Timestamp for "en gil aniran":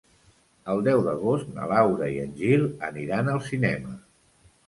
2.23-3.29